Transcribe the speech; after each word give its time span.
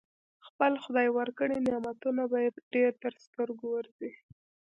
خپل 0.47 0.71
خدای 0.83 1.07
ورکړي 1.17 1.57
نعمتونه 1.67 2.23
به 2.31 2.37
يې 2.43 2.49
ډېر 2.73 2.91
تر 3.03 3.13
سترګو 3.25 3.65
ورځي. 3.75 4.11